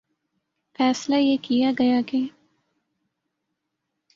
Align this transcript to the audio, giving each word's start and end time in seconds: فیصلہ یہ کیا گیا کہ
فیصلہ 0.79 1.15
یہ 1.15 1.37
کیا 1.41 1.71
گیا 1.79 2.01
کہ 2.07 2.21